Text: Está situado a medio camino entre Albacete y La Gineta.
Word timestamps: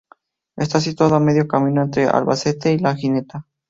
Está 0.57 0.79
situado 0.81 1.13
a 1.15 1.19
medio 1.27 1.47
camino 1.47 1.83
entre 1.83 2.07
Albacete 2.07 2.73
y 2.73 2.79
La 2.79 2.95
Gineta. 2.95 3.45